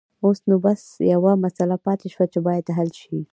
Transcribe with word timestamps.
اوس 0.23 0.39
نو 0.49 0.55
بس 0.65 0.81
يوه 1.13 1.31
مسله 1.43 1.75
پاتې 1.85 2.07
شوه 2.13 2.25
چې 2.31 2.39
بايد 2.45 2.65
حل 2.77 2.89
شي. 3.01 3.19